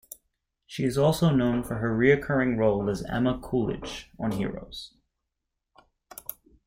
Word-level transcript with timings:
She 0.65 0.83
is 0.83 0.97
also 0.97 1.29
known 1.29 1.61
for 1.63 1.75
her 1.75 1.95
recurring 1.95 2.57
role 2.57 2.89
as 2.89 3.03
Emma 3.03 3.37
Coolidge 3.37 4.09
on 4.17 4.31
"Heroes". 4.31 4.95